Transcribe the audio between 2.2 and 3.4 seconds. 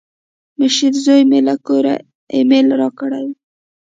ایمیل راکړی و.